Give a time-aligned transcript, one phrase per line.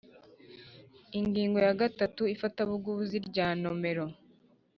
[1.19, 4.05] Ingingo ya gatanu Ifatabuguzi rya nomero